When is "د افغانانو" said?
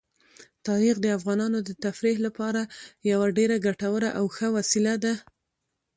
1.01-1.57